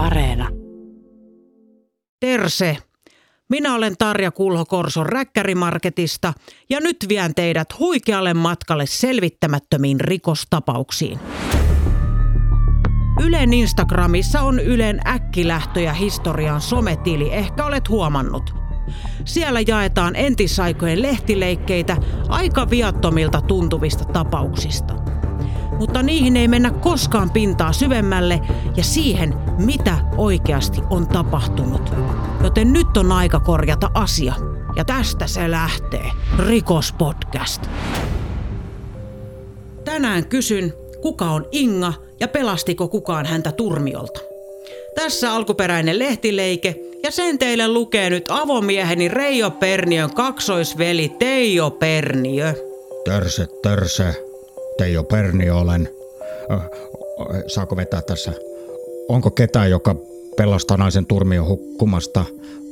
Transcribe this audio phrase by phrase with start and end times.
[0.00, 0.48] Areena.
[2.20, 2.76] Terse.
[3.48, 6.32] Minä olen Tarja Kulho Korson Räkkärimarketista
[6.70, 11.18] ja nyt vien teidät huikealle matkalle selvittämättömiin rikostapauksiin.
[13.24, 18.54] Ylen Instagramissa on Ylen äkkilähtöjä historian sometili, ehkä olet huomannut.
[19.24, 21.96] Siellä jaetaan entisaikojen lehtileikkeitä
[22.28, 24.94] aika viattomilta tuntuvista tapauksista–
[25.80, 28.40] mutta niihin ei mennä koskaan pintaa syvemmälle
[28.76, 31.92] ja siihen, mitä oikeasti on tapahtunut.
[32.44, 34.34] Joten nyt on aika korjata asia.
[34.76, 36.10] Ja tästä se lähtee.
[36.46, 37.62] Rikospodcast.
[39.84, 44.20] Tänään kysyn, kuka on Inga ja pelastiko kukaan häntä turmiolta.
[44.94, 52.54] Tässä alkuperäinen lehtileike ja sen teille lukee nyt avomieheni Reijo Perniön kaksoisveli Teijo Perniö.
[53.04, 54.29] Törse, törse.
[54.80, 55.88] Teijo Perni olen.
[57.46, 58.32] Saako vetää tässä?
[59.08, 59.96] Onko ketään, joka
[60.36, 62.24] pelastaa naisen turmion hukkumasta?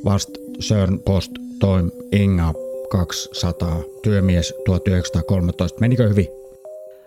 [0.05, 0.29] Vast
[0.59, 2.53] Sörn Post Toim Inga
[2.91, 5.79] 200, työmies 1913.
[5.79, 6.27] Menikö hyvin?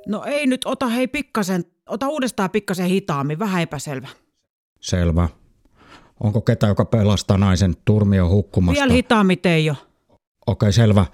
[0.06, 4.09] No ei nyt, ota hei pikkasen, ota uudestaan pikkasen hitaammin, vähän epäselvä.
[4.81, 5.28] Selvä.
[6.20, 8.81] Onko ketään, joka pelastaa naisen turmion hukkumasta?
[8.81, 9.72] Vielä hitaammin Teijo.
[9.72, 11.06] Okei, okay, selvä.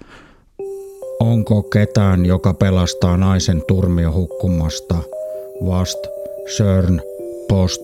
[1.19, 5.03] Onko ketään, joka pelastaa naisen turmio hukkumasta?
[5.65, 5.97] Vast,
[6.57, 7.01] Sörn,
[7.49, 7.81] Post,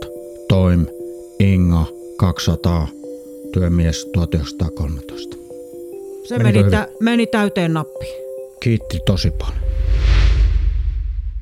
[0.47, 0.85] Toim,
[1.39, 1.85] Inga,
[2.17, 2.87] 200,
[3.53, 5.35] työmies 1913.
[6.27, 8.05] Se meni, tä- meni täyteen nappi.
[8.59, 9.63] Kiitti tosi paljon.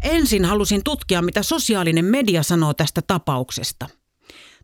[0.04, 3.90] Ensin halusin tutkia, mitä sosiaalinen media sanoo tästä tapauksesta.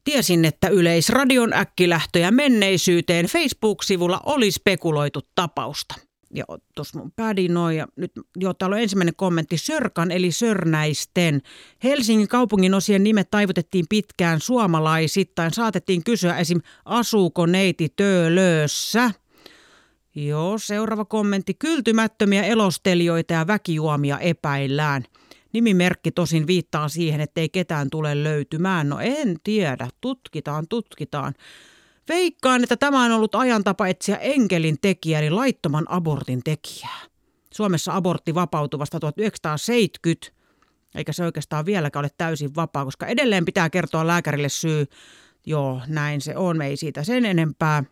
[0.04, 5.96] Tiesin, että Yleisradion äkkilähtöjä menneisyyteen Facebook-sivulla oli spekuloitu tapausta–
[6.34, 7.78] ja tuossa mun päädin noin.
[7.78, 9.58] Ja nyt jo täällä on ensimmäinen kommentti.
[9.58, 11.42] Sörkan eli Sörnäisten.
[11.84, 15.54] Helsingin kaupungin osien nimet taivutettiin pitkään suomalaisittain.
[15.54, 16.62] Saatettiin kysyä esim.
[16.86, 19.12] asuuko neiti Töölössä?
[20.16, 21.54] Joo, seuraava kommentti.
[21.54, 25.04] Kyltymättömiä elostelijoita ja väkijuomia epäillään.
[25.54, 28.90] Nimimerkki tosin viittaa siihen, ettei ketään tule löytymään.
[28.90, 29.88] No en tiedä.
[30.02, 31.34] Tutkitaan, tutkitaan.
[32.10, 37.00] Veikkaan, että tämä on ollut ajan tapa etsiä enkelin tekijä, eli laittoman abortin tekijää.
[37.54, 40.32] Suomessa abortti vapautui vasta 1970,
[40.96, 44.86] eikä se oikeastaan vieläkään ole täysin vapaa, koska edelleen pitää kertoa lääkärille syy.
[45.46, 47.84] Joo, näin se on, ei siitä sen enempää.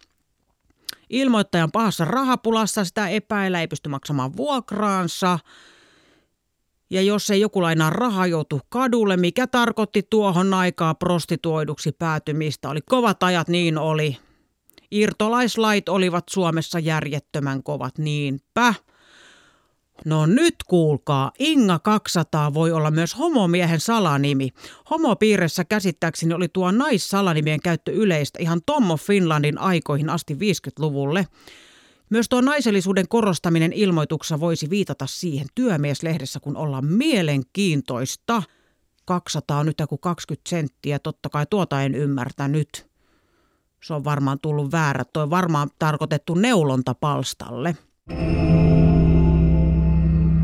[1.09, 5.39] Ilmoittajan pahassa rahapulassa sitä epäillä, ei pysty maksamaan vuokraansa–
[6.89, 12.69] ja jos ei joku lainaa rahaa, joutu kadulle, mikä tarkoitti tuohon aikaa prostituoiduksi päätymistä.
[12.69, 14.17] Oli kovat ajat, niin oli.
[14.91, 18.73] Irtolaislait olivat Suomessa järjettömän kovat, niinpä.
[20.05, 24.49] No nyt kuulkaa, Inga 200 voi olla myös homomiehen salanimi.
[24.89, 31.27] Homopiirissä käsittääkseni oli tuo naissalanimien käyttö yleistä ihan Tommo Finlandin aikoihin asti 50-luvulle.
[32.09, 38.43] Myös tuo naisellisuuden korostaminen ilmoituksessa voisi viitata siihen työmieslehdessä, kun ollaan mielenkiintoista.
[39.05, 42.87] 200 on nyt joku 20 senttiä, totta kai tuota en ymmärtänyt.
[43.83, 45.03] Se on varmaan tullut väärä.
[45.13, 47.77] Toi on varmaan tarkoitettu neulontapalstalle.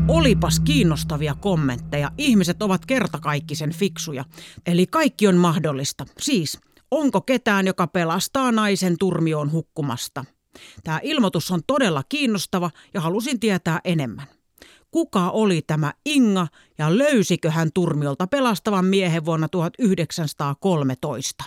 [0.08, 2.10] Olipas kiinnostavia kommentteja.
[2.18, 4.24] Ihmiset ovat kertakaikkisen fiksuja.
[4.66, 6.06] Eli kaikki on mahdollista.
[6.18, 6.58] Siis,
[6.90, 10.24] onko ketään, joka pelastaa naisen turmioon hukkumasta?
[10.84, 14.26] Tämä ilmoitus on todella kiinnostava ja halusin tietää enemmän.
[14.90, 16.46] Kuka oli tämä Inga
[16.78, 21.44] ja löysikö hän turmiolta pelastavan miehen vuonna 1913?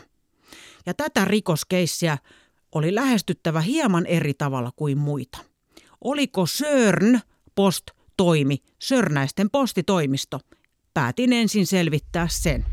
[0.86, 2.18] Ja tätä rikoskeissiä
[2.72, 5.38] oli lähestyttävä hieman eri tavalla kuin muita.
[6.04, 7.20] Oliko Sörn
[7.56, 7.84] post
[8.18, 10.40] toimi Sörnäisten postitoimisto?
[10.94, 12.66] Päätin ensin selvittää sen.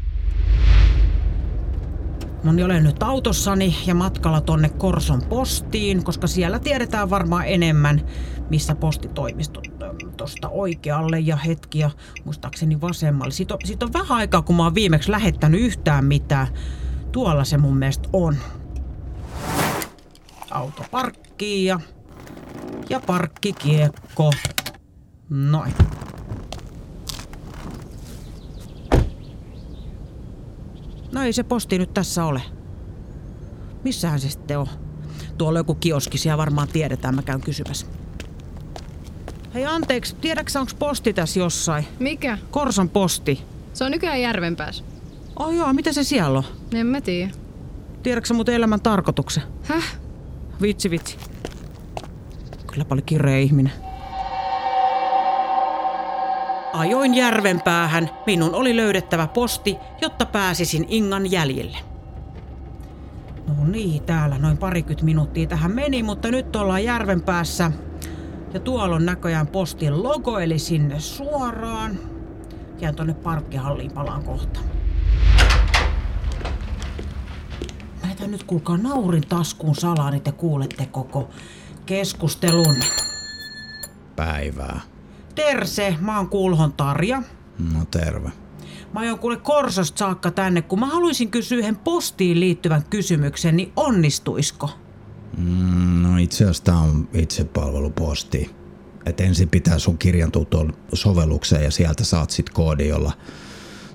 [2.53, 8.07] Niin, olen nyt autossani ja matkalla tonne Korson postiin, koska siellä tiedetään varmaan enemmän,
[8.51, 9.61] missä postitoimisto
[10.17, 11.91] tuosta oikealle ja hetki ja
[12.25, 13.33] muistaakseni vasemmalle.
[13.33, 16.47] Siitä on, siitä on vähän aikaa, kun mä oon viimeksi lähettänyt yhtään mitään.
[17.13, 18.37] Tuolla se mun mielestä on.
[20.51, 21.81] Auto parkkiin ja,
[22.91, 24.33] ja parkkikiekko.
[25.31, 25.75] Noin.
[31.15, 32.43] No ei se posti nyt tässä ole.
[33.85, 34.67] Missähän se sitten on?
[35.39, 37.87] Tuolla joku kioski, siellä varmaan tiedetään, mä käyn kysymässä.
[39.55, 41.87] Hei anteeksi, tiedäksä onko posti tässä jossain?
[41.99, 42.39] Mikä?
[42.51, 43.43] Korson posti.
[43.73, 44.85] Se on nykyään Järvenpäässä.
[45.39, 46.45] Oh joo, mitä se siellä on?
[46.75, 47.33] En mä tiedä.
[48.03, 49.43] Tiedätkö muuten elämän tarkoituksen?
[49.63, 49.97] Häh?
[50.63, 51.17] Vitsi, vitsi.
[52.67, 53.73] Kyllä paljon kireä ihminen.
[56.75, 61.79] Ajoin järven päähän, minun oli löydettävä posti, jotta pääsisin Ingan jäljille.
[63.47, 67.71] No niin, täällä noin parikymmentä minuuttia tähän meni, mutta nyt ollaan järven päässä.
[68.55, 71.99] Ja tuolla on näköjään postin logo, eli sinne suoraan.
[72.81, 74.61] Jään tonne parkkihalliin palaan kohta.
[78.03, 81.31] Mä jätän nyt kuulkaa naurin taskuun salaa, niin te kuulette koko
[81.87, 82.77] keskustelun.
[84.17, 84.94] Päivää.
[85.35, 87.23] Terse, mä oon Kulhon Tarja.
[87.73, 88.33] No terve.
[88.93, 93.73] Mä ajoin kuule Korsosta saakka tänne, kun mä haluaisin kysyä yhden postiin liittyvän kysymyksen, niin
[93.77, 94.71] onnistuisko?
[95.37, 98.51] Mm, no itse asiassa tää on itsepalveluposti.
[99.07, 103.13] Et ensin pitää sun kirjantua tuolla sovellukseen ja sieltä saat sit koodi, jolla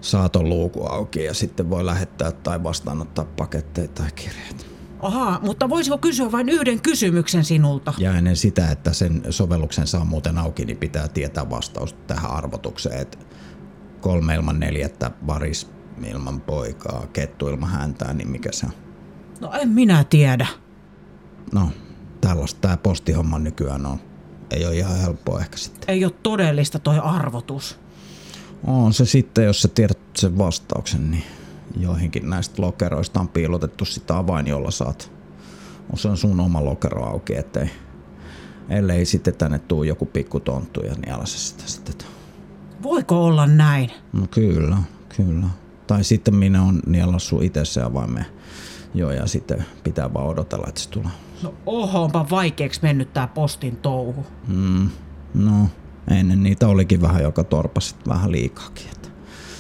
[0.02, 4.66] saat on luuku auki ja sitten voi lähettää tai vastaanottaa paketteja tai kirjeitä.
[5.00, 7.94] Ahaa, mutta voisiko kysyä vain yhden kysymyksen sinulta?
[7.98, 13.02] Ja ennen sitä, että sen sovelluksen saa muuten auki, niin pitää tietää vastaus tähän arvotukseen,
[13.02, 13.18] että
[14.02, 15.68] kolme ilman neljättä, varis
[16.08, 18.72] ilman poikaa, kettu ilman häntää, niin mikä se on?
[19.40, 20.48] No en minä tiedä.
[21.54, 21.70] No,
[22.22, 24.00] tällaista tämä postihomma nykyään on.
[24.52, 25.90] Ei ole ihan helppoa ehkä sitten.
[25.94, 27.80] Ei ole todellista toi arvotus.
[28.68, 31.24] On se sitten, jos sä tiedät sen vastauksen, niin
[31.78, 35.12] joihinkin näistä lokeroista on piilotettu sitä avain, jolla saat.
[35.96, 37.70] Se on sun oma lokero auki, ettei,
[38.70, 41.96] ellei sitten tänne tuu joku pikku tonttu ja niellä se sitä sitten.
[42.84, 43.92] Voiko olla näin?
[44.14, 44.78] No kyllä,
[45.18, 45.48] kyllä.
[45.88, 48.26] Tai sitten minä on niellä sun itse se avaimen.
[48.94, 51.12] Joo, ja sitten pitää vaan odotella, että se tulee.
[51.44, 54.26] No oho, onpa vaikeaksi mennyt tää postin touhu.
[54.48, 54.90] Mm,
[55.34, 55.70] no,
[56.12, 58.99] ennen niitä olikin vähän, joka torpasi vähän liikaakin.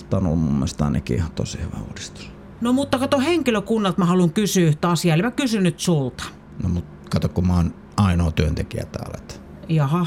[0.10, 2.32] Että tämä on ollut mun mielestä ainakin ihan tosi hyvä uudistus.
[2.62, 6.24] No mutta kato henkilökunnalta mä haluan kysyä yhtä asiaa, eli mä kysyn nyt sulta.
[6.64, 9.34] No mut kato, kun mä oon ainoa työntekijä täällä, että
[9.70, 10.06] Jaha.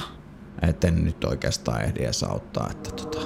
[0.62, 3.19] et en nyt oikeastaan ehdi edes auttaa, että tota...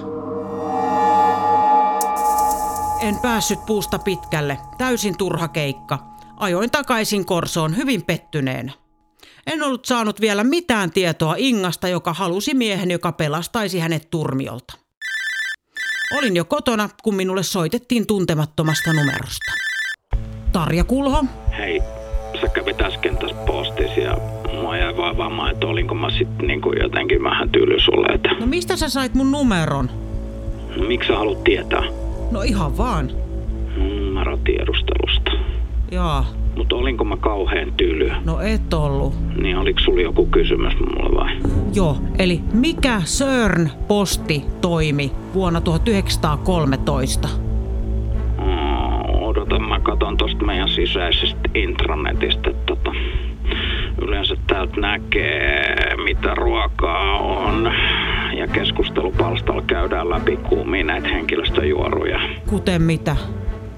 [3.00, 4.58] En päässyt puusta pitkälle.
[4.78, 5.98] Täysin turha keikka.
[6.36, 8.72] Ajoin takaisin Korsoon hyvin pettyneenä.
[9.46, 14.85] En ollut saanut vielä mitään tietoa Ingasta, joka halusi miehen, joka pelastaisi hänet turmiolta.
[16.12, 19.52] Olin jo kotona, kun minulle soitettiin tuntemattomasta numerosta.
[20.52, 21.24] Tarja Kulho,
[21.58, 21.80] Hei,
[22.40, 24.16] sä kävit äsken tässä postissa ja
[24.52, 28.76] mua jäi vaivaamaan, että olinko mä sitten niinku jotenkin vähän tyly sulle, että no mistä
[28.76, 29.90] sä sait mun numeron?
[30.88, 31.82] miksi sä haluat tietää?
[32.30, 33.10] No ihan vaan.
[33.76, 35.30] Numerotiedustelusta.
[35.90, 36.26] Jaa,
[36.56, 38.12] Mutta olinko mä kauhean tyly?
[38.24, 39.14] no et ollut.
[39.42, 41.36] Niin oliko sulla joku kysymys mulle vai?
[41.74, 47.28] Joo, eli mikä CERN posti toimi vuonna 1913?
[48.38, 52.50] Mm, odota, mä katon tosta meidän sisäisestä intranetistä.
[52.66, 52.92] Tota,
[54.02, 57.72] yleensä täältä näkee, mitä ruokaa on.
[58.36, 62.20] Ja keskustelupalstalla käydään läpi kuumia näitä henkilöstöjuoruja.
[62.46, 63.16] Kuten mitä?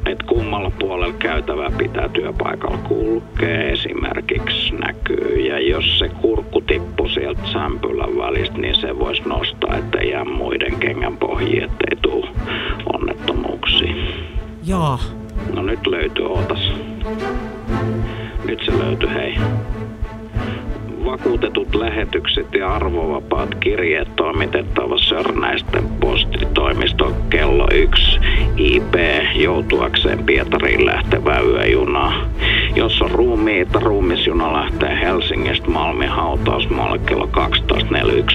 [0.08, 5.40] Et kummalla puolella käytävää pitää työpaikalla kulkea esimerkiksi näkyy.
[5.40, 10.76] Ja jos se kurkku tippuu sieltä sämpylän välistä, niin se voisi nostaa, että jää muiden
[10.76, 12.28] kengän pohjiin, ettei tuu
[12.92, 13.94] onnettomuuksia.
[14.66, 14.98] Jaa,
[15.54, 16.72] No nyt löytyy, ootas.
[18.44, 19.34] Nyt se löytyy, hei.
[21.04, 28.17] Vakuutetut lähetykset ja arvovapaat kirjeet toimitettava Sörnäisten postitoimisto kello 1
[28.58, 28.94] IP
[29.34, 32.14] joutuakseen Pietariin lähtevää yöjunaa.
[32.76, 37.28] Jos on ruumiita, ruumisjuna lähtee Helsingistä Malmin hautausmaalle kello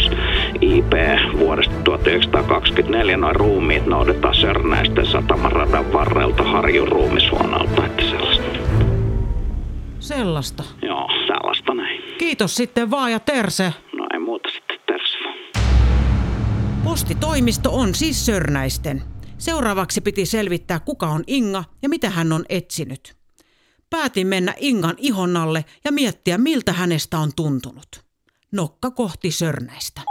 [0.09, 0.15] 12.41
[0.61, 0.93] IP
[1.39, 3.17] vuodesta 1924.
[3.17, 8.43] Noin ruumiit noudetaan Sörnäisten satamaradan varrelta Harjun ruumishuoneelta, että sellaista.
[9.99, 10.63] sellaista.
[10.81, 12.01] Joo, sellaista näin.
[12.17, 13.73] Kiitos sitten vaan ja terse.
[13.97, 15.17] No ei muuta sitten terse.
[16.83, 19.01] Postitoimisto on siis Sörnäisten.
[19.37, 23.15] Seuraavaksi piti selvittää, kuka on Inga ja mitä hän on etsinyt.
[23.89, 28.03] Päätin mennä Ingan ihon alle ja miettiä, miltä hänestä on tuntunut.
[28.51, 30.01] Nokka kohti Sörnäistä.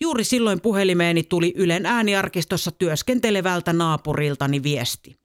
[0.00, 5.16] Juuri silloin puhelimeeni tuli Ylen ääniarkistossa työskentelevältä naapuriltani viesti.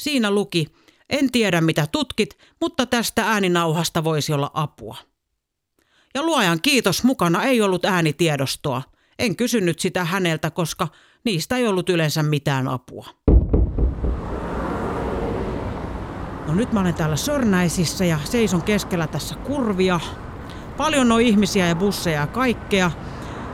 [0.00, 0.66] Siinä luki,
[1.10, 4.96] en tiedä mitä tutkit, mutta tästä ääninauhasta voisi olla apua.
[6.14, 8.82] Ja luojan kiitos, mukana ei ollut äänitiedostoa.
[9.18, 10.88] En kysynyt sitä häneltä, koska
[11.24, 13.06] niistä ei ollut yleensä mitään apua.
[16.46, 20.00] No nyt mä olen täällä Sörnäisissä ja seison keskellä tässä kurvia.
[20.76, 22.90] Paljon on ihmisiä ja busseja ja kaikkea.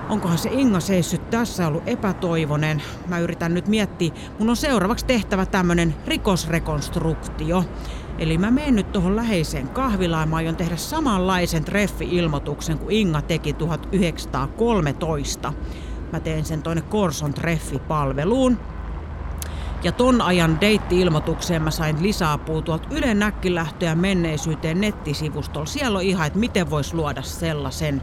[0.08, 2.82] Onkohan se Inga seissyt tässä ollut epätoivonen?
[3.06, 4.12] Mä yritän nyt miettiä.
[4.38, 7.64] Mun on seuraavaksi tehtävä tämmönen rikosrekonstruktio.
[8.18, 10.28] Eli mä menen nyt tuohon läheiseen kahvilaan.
[10.28, 15.52] Mä aion tehdä samanlaisen treffi-ilmoituksen kuin Inga teki 1913.
[16.12, 18.58] Mä teen sen toinen Korson treffipalveluun.
[19.82, 25.66] Ja ton ajan deitti-ilmoitukseen mä sain lisää tuolta Ylen näkkilähtöjä menneisyyteen nettisivustolla.
[25.66, 28.02] Siellä on ihan, että miten vois luoda sellaisen.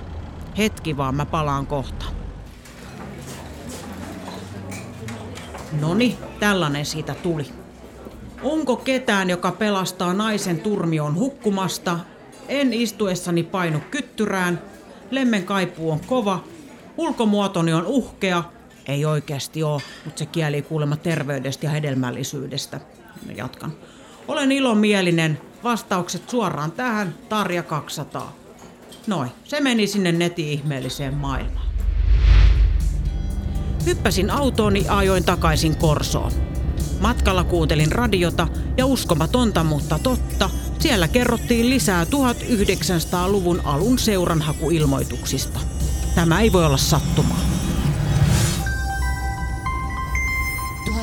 [0.58, 2.06] Hetki vaan, mä palaan kohta.
[5.82, 7.46] Noni, tällainen siitä tuli.
[8.44, 12.00] Onko ketään, joka pelastaa naisen turmion hukkumasta?
[12.50, 14.62] En istuessani painu kyttyrään.
[15.12, 16.44] Lemmen kaipuu on kova.
[16.98, 18.44] Ulkomuotoni on uhkea.
[18.88, 22.80] Ei oikeasti oo, mutta se kieli kuulemma terveydestä ja hedelmällisyydestä.
[23.26, 23.74] Mä jatkan.
[24.28, 25.42] Olen ilomielinen.
[25.64, 27.16] Vastaukset suoraan tähän.
[27.30, 28.36] Tarja 200.
[29.08, 31.68] Noin, se meni sinne neti-ihmeelliseen maailmaan.
[33.86, 36.32] Hyppäsin autooni ajoin takaisin Korsoon.
[37.00, 38.48] Matkalla kuuntelin radiota
[38.78, 40.50] ja uskomatonta, mutta totta,
[40.80, 45.75] siellä kerrottiin lisää 1900-luvun alun seuranhakuilmoituksista.
[46.16, 47.40] Tämä ei voi olla sattumaa.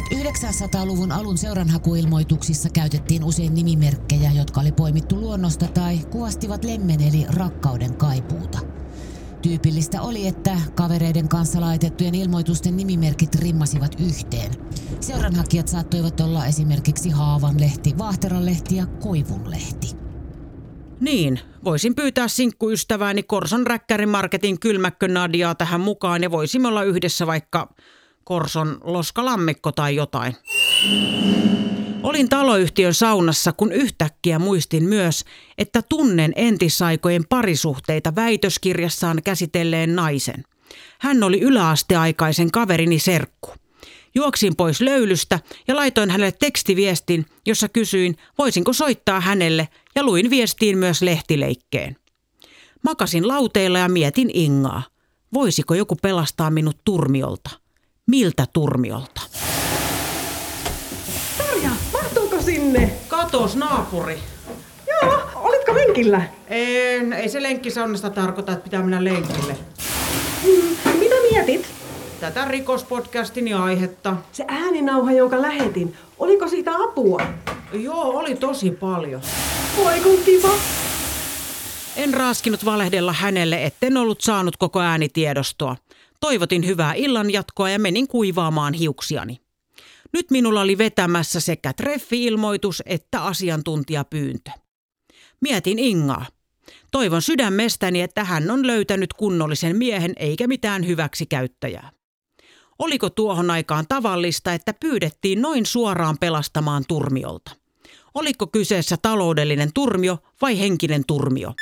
[0.03, 7.95] 1900-luvun alun seuranhakuilmoituksissa käytettiin usein nimimerkkejä, jotka oli poimittu luonnosta tai kuvastivat lemmen eli rakkauden
[7.95, 8.59] kaipuuta.
[9.43, 14.53] Tyypillistä oli, että kavereiden kanssa laitettujen ilmoitusten nimimerkit rimmasivat yhteen.
[15.01, 20.02] Seuranhakijat saattoivat olla esimerkiksi Haavanlehti, Vaahteranlehti ja Koivunlehti.
[21.03, 27.27] Niin, voisin pyytää sinkkuystävääni Korson Räkkärin Marketin kylmäkkö Nadiaa tähän mukaan ja voisimme olla yhdessä
[27.27, 27.75] vaikka
[28.25, 30.37] Korson loskalammikko tai jotain.
[32.03, 35.25] Olin taloyhtiön saunassa, kun yhtäkkiä muistin myös,
[35.59, 40.45] että tunnen entisaikojen parisuhteita väitöskirjassaan käsitelleen naisen.
[41.01, 43.62] Hän oli yläasteaikaisen kaverini serkku.
[44.15, 50.79] Juoksin pois löylystä ja laitoin hänelle tekstiviestin, jossa kysyin, voisinko soittaa hänelle ja luin viestiin
[50.79, 51.97] myös lehtileikkeen.
[52.83, 54.83] Makasin lauteilla ja mietin Ingaa.
[55.35, 57.51] Voisiko joku pelastaa minut turmiolta?
[58.07, 59.21] Miltä turmiolta?
[61.39, 62.93] Tarja, mahtuuko sinne?
[63.09, 64.19] Katos naapuri.
[64.87, 66.23] Joo, olitko lenkillä?
[66.49, 69.57] En, ei se lenkkisaunasta tarkoita, että pitää mennä lenkille.
[70.45, 71.82] Hmm, mitä mietit?
[72.23, 74.17] Tätä rikospodcastin aihetta.
[74.33, 77.21] Se ääninauha, jonka lähetin, oliko siitä apua?
[77.73, 79.21] Joo, oli tosi paljon.
[79.77, 80.55] Voi kun kiva.
[81.97, 85.77] En raaskinut valehdella hänelle, etten ollut saanut koko äänitiedostoa.
[86.21, 89.41] Toivotin hyvää illanjatkoa ja menin kuivaamaan hiuksiani.
[90.13, 94.51] Nyt minulla oli vetämässä sekä treffi-ilmoitus että asiantuntijapyyntö.
[95.41, 96.27] Mietin Ingaa.
[96.91, 101.91] Toivon sydämestäni, että hän on löytänyt kunnollisen miehen eikä mitään hyväksi käyttäjää.
[102.83, 107.51] Oliko tuohon aikaan tavallista, että pyydettiin noin suoraan pelastamaan turmiolta?
[108.15, 111.53] Oliko kyseessä taloudellinen turmio vai henkinen turmio?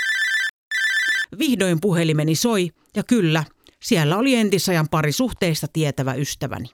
[1.39, 3.45] Vihdoin puhelimeni soi ja kyllä,
[3.81, 6.69] siellä oli entisajan parisuhteista tietävä ystäväni.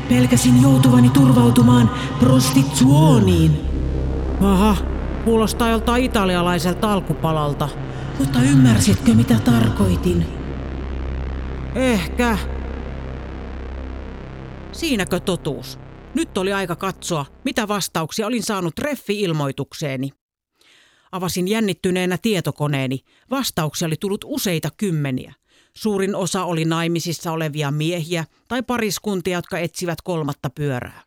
[0.09, 1.89] Pelkäsin joutuvani turvautumaan
[2.19, 3.59] prostituoniin.
[4.41, 4.77] Aha,
[5.25, 7.69] kuulostaa joltain italialaiselta alkupalalta.
[8.19, 10.25] Mutta ymmärsitkö mitä tarkoitin?
[11.75, 12.37] Ehkä.
[14.71, 15.79] Siinäkö totuus?
[16.13, 20.18] Nyt oli aika katsoa, mitä vastauksia olin saanut reffi-ilmoitukseeni.
[21.11, 22.99] Avasin jännittyneenä tietokoneeni.
[23.31, 25.33] Vastauksia oli tullut useita kymmeniä.
[25.73, 31.01] Suurin osa oli naimisissa olevia miehiä tai pariskuntia, jotka etsivät kolmatta pyörää.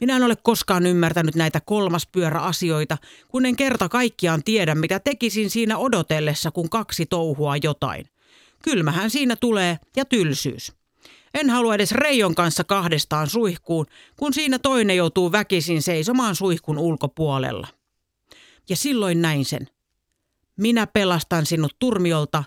[0.00, 5.78] Minä en ole koskaan ymmärtänyt näitä kolmaspyöräasioita, kun en kerta kaikkiaan tiedä, mitä tekisin siinä
[5.78, 8.04] odotellessa, kun kaksi touhua jotain.
[8.62, 10.72] Kylmähän siinä tulee ja tylsyys.
[11.34, 17.68] En halua edes Reijon kanssa kahdestaan suihkuun, kun siinä toinen joutuu väkisin seisomaan suihkun ulkopuolella.
[18.68, 19.68] Ja silloin näin sen.
[20.56, 22.44] Minä pelastan sinut turmiolta,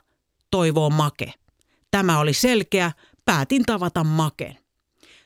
[0.51, 1.33] toivoo Make.
[1.91, 2.91] Tämä oli selkeä,
[3.25, 4.57] päätin tavata Maken.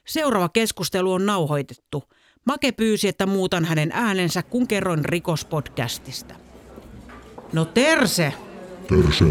[0.08, 2.04] Seuraava keskustelu on nauhoitettu.
[2.46, 6.36] Make pyysi, että muutan hänen äänensä, kun kerroin rikospodcastista.
[7.54, 8.34] No Terse!
[8.88, 9.26] Terse,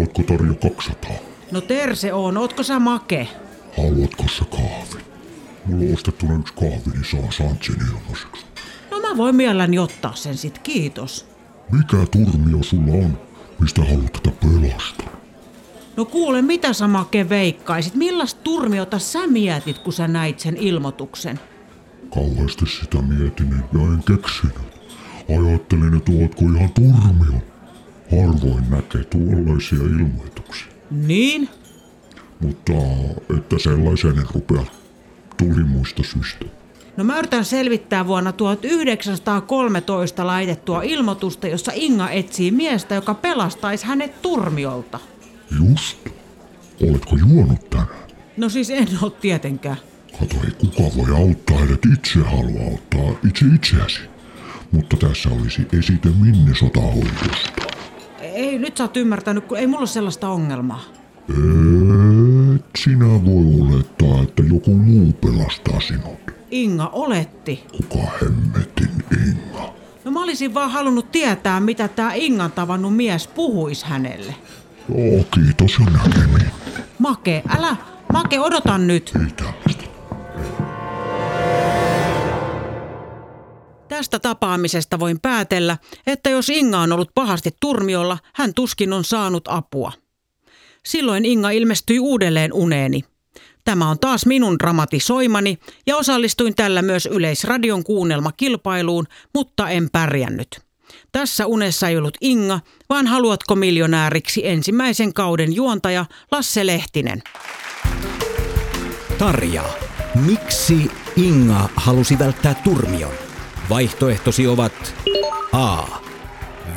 [0.00, 1.10] ootko Tarja 200?
[1.50, 3.28] No Terse on, ootko sä Make?
[3.76, 5.00] Haluatko sä kahvi?
[5.64, 8.46] Mulla on ostettuna yksi kahvi, niin saa Sanchen ilmaiseksi.
[9.16, 11.26] Mä voin mielelläni ottaa sen sit, kiitos.
[11.72, 13.18] Mikä turmio sulla on?
[13.60, 15.20] Mistä haluat tätä pelastaa?
[15.96, 17.94] No kuule, mitä sä Make veikkaisit?
[17.94, 21.40] Millaista turmiota sä mietit, kun sä näit sen ilmoituksen?
[22.14, 24.58] Kauheasti sitä mietin ja en keksinyt.
[25.28, 27.42] Ajattelin, että ootko ihan turmio.
[28.10, 30.72] Harvoin näkee tuollaisia ilmoituksia.
[30.90, 31.48] Niin?
[32.40, 32.72] Mutta
[33.38, 34.64] että sellaisen en rupea
[35.36, 36.44] tuli muista syistä.
[36.96, 44.22] No mä yritän selvittää vuonna 1913 laitettua ilmoitusta, jossa Inga etsii miestä, joka pelastaisi hänet
[44.22, 45.00] turmiolta.
[45.58, 45.98] Just.
[46.90, 47.88] Oletko juonut tänään?
[48.36, 49.76] No siis en ole tietenkään.
[50.20, 54.00] Kato, ei kuka voi auttaa, edet itse halua auttaa itse itseäsi.
[54.72, 57.62] Mutta tässä olisi esite minne sotahoidosta.
[58.20, 60.84] Ei, nyt sä oot ymmärtänyt, kun ei mulla ole sellaista ongelmaa.
[62.56, 66.36] Et sinä voi olettaa, että joku muu pelastaa sinut.
[66.50, 67.64] Inga oletti.
[67.72, 69.72] Kuka hemmetin Inga?
[70.04, 74.34] No mä olisin vaan halunnut tietää, mitä tää Ingan tavannut mies puhuisi hänelle.
[74.88, 76.50] Joo, kiitos ja näkemiin.
[76.98, 77.76] Make, älä,
[78.12, 79.12] Make, odotan nyt.
[79.20, 79.84] Ei tällaista.
[83.88, 89.48] Tästä tapaamisesta voin päätellä, että jos Inga on ollut pahasti turmiolla, hän tuskin on saanut
[89.48, 89.92] apua.
[90.86, 93.04] Silloin Inga ilmestyi uudelleen uneeni.
[93.66, 100.60] Tämä on taas minun dramatisoimani ja osallistuin tällä myös Yleisradion kuunnelmakilpailuun, mutta en pärjännyt.
[101.12, 107.22] Tässä unessa ei ollut Inga, vaan Haluatko miljonääriksi ensimmäisen kauden juontaja Lasse Lehtinen.
[109.18, 109.64] Tarja,
[110.14, 113.12] miksi Inga halusi välttää turmion?
[113.70, 114.94] Vaihtoehtosi ovat
[115.52, 115.86] A.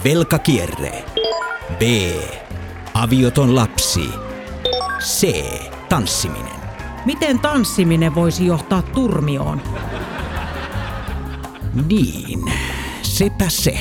[0.03, 1.05] Velkakierre.
[1.77, 1.81] B.
[2.93, 4.09] Avioton lapsi.
[4.99, 5.27] C.
[5.89, 6.58] Tanssiminen.
[7.05, 9.61] Miten tanssiminen voisi johtaa turmioon?
[11.87, 12.51] Niin,
[13.01, 13.79] sepä se.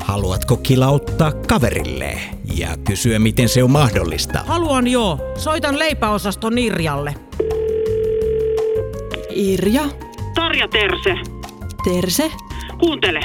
[0.00, 2.18] Haluatko kilauttaa kaverille
[2.54, 4.38] ja kysyä, miten se on mahdollista?
[4.46, 5.18] Haluan joo.
[5.36, 7.14] Soitan leipäosaston Irjalle.
[9.30, 9.82] Irja,
[10.34, 11.14] Tarja Terse,
[11.84, 12.30] Terse,
[12.78, 13.20] kuuntele.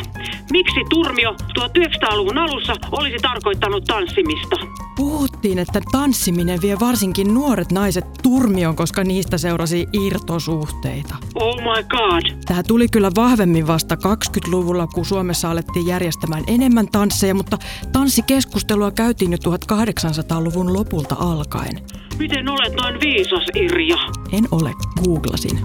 [0.51, 4.55] Miksi turmio 1900-luvun alussa olisi tarkoittanut tanssimista?
[4.95, 11.15] puhuttiin, että tanssiminen vie varsinkin nuoret naiset turmioon, koska niistä seurasi irtosuhteita.
[11.35, 12.43] Oh my god.
[12.45, 17.57] Tämä tuli kyllä vahvemmin vasta 20-luvulla, kun Suomessa alettiin järjestämään enemmän tansseja, mutta
[17.91, 21.81] tanssikeskustelua käytiin jo 1800-luvun lopulta alkaen.
[22.19, 23.97] Miten olet noin viisas, Irja?
[24.31, 25.59] En ole, googlasin.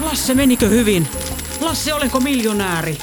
[0.00, 1.08] Lasse, menikö hyvin?
[1.60, 2.98] Lasse, olenko miljonääri?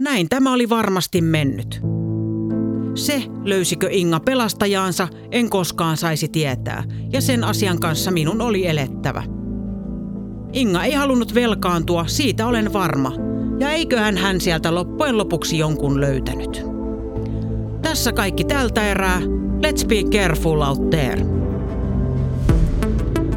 [0.00, 1.80] Näin tämä oli varmasti mennyt.
[2.94, 9.22] Se, löysikö Inga pelastajaansa, en koskaan saisi tietää, ja sen asian kanssa minun oli elettävä.
[10.52, 13.12] Inga ei halunnut velkaantua, siitä olen varma,
[13.58, 16.64] ja eiköhän hän sieltä loppujen lopuksi jonkun löytänyt.
[17.82, 19.20] Tässä kaikki tältä erää.
[19.66, 21.26] Let's be careful out there.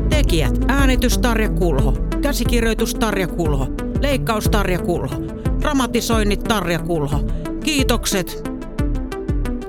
[0.10, 3.68] Tekijät äänitys Tarja Kulho, käsikirjoitus Tarja Kulho,
[4.02, 7.20] leikkaus Tarja Kulho, dramatisoinnit Tarja Kulho.
[7.64, 8.42] Kiitokset.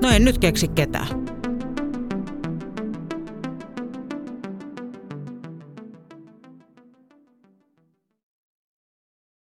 [0.01, 1.20] No en nyt keksi ketään.